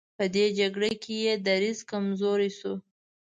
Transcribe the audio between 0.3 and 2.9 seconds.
دې جګړه کې یې دریځ کمزوری شو.